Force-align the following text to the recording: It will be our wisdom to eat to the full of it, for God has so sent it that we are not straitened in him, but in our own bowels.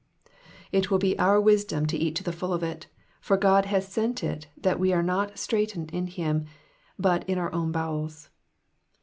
It 0.71 0.89
will 0.89 0.97
be 0.97 1.15
our 1.19 1.39
wisdom 1.39 1.85
to 1.85 1.95
eat 1.95 2.15
to 2.15 2.23
the 2.23 2.31
full 2.33 2.53
of 2.53 2.63
it, 2.63 2.87
for 3.19 3.37
God 3.37 3.65
has 3.65 3.85
so 3.85 4.01
sent 4.01 4.23
it 4.23 4.47
that 4.57 4.79
we 4.79 4.91
are 4.91 5.03
not 5.03 5.37
straitened 5.37 5.91
in 5.93 6.07
him, 6.07 6.45
but 6.97 7.23
in 7.29 7.37
our 7.37 7.53
own 7.53 7.71
bowels. 7.71 8.29